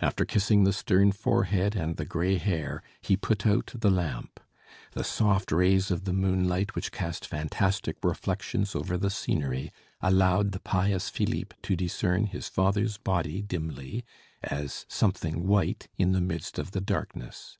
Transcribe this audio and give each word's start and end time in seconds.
After 0.00 0.26
kissing 0.26 0.64
the 0.64 0.74
stern 0.74 1.10
forehead 1.10 1.74
and 1.74 1.96
the 1.96 2.04
gray 2.04 2.36
hair 2.36 2.82
he 3.00 3.16
put 3.16 3.46
out 3.46 3.72
the 3.74 3.88
lamp. 3.90 4.38
The 4.92 5.02
soft 5.02 5.50
rays 5.50 5.90
of 5.90 6.04
the 6.04 6.12
moonlight 6.12 6.74
which 6.74 6.92
cast 6.92 7.26
fantastic 7.26 7.96
reflections 8.02 8.76
over 8.76 8.98
the 8.98 9.08
scenery 9.08 9.72
allowed 10.02 10.52
the 10.52 10.60
pious 10.60 11.08
Philippe 11.08 11.56
to 11.62 11.76
discern 11.76 12.26
his 12.26 12.46
father's 12.46 12.98
body 12.98 13.40
dimly, 13.40 14.04
as 14.42 14.84
something 14.86 15.46
white 15.46 15.88
in 15.96 16.12
the 16.12 16.20
midst 16.20 16.58
of 16.58 16.72
the 16.72 16.82
darkness. 16.82 17.56